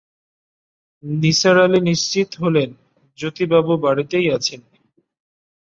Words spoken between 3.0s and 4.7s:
জ্যোতিবাবু বাড়িতেই আছেন।